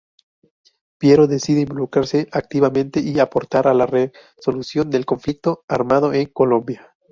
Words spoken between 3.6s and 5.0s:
a la resolución